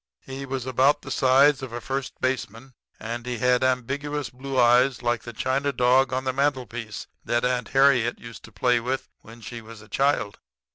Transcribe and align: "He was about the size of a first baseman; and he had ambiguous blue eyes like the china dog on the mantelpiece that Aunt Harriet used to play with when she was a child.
"He 0.25 0.47
was 0.47 0.65
about 0.65 1.03
the 1.03 1.11
size 1.11 1.61
of 1.61 1.71
a 1.71 1.79
first 1.79 2.19
baseman; 2.19 2.73
and 2.99 3.23
he 3.23 3.37
had 3.37 3.63
ambiguous 3.63 4.31
blue 4.31 4.59
eyes 4.59 5.03
like 5.03 5.21
the 5.21 5.31
china 5.31 5.71
dog 5.71 6.11
on 6.11 6.23
the 6.23 6.33
mantelpiece 6.33 7.05
that 7.23 7.45
Aunt 7.45 7.67
Harriet 7.67 8.17
used 8.17 8.41
to 8.45 8.51
play 8.51 8.79
with 8.79 9.09
when 9.19 9.41
she 9.41 9.61
was 9.61 9.79
a 9.79 9.87
child. 9.87 10.39